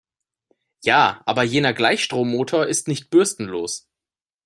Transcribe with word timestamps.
Ja, 0.83 1.21
aber 1.27 1.43
jener 1.43 1.73
Gleichstrommotor 1.73 2.65
ist 2.65 2.87
nicht 2.87 3.11
bürstenlos. 3.11 3.87